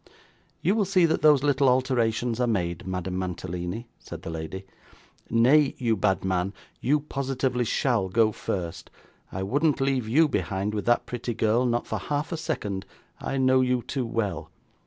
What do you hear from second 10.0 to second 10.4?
you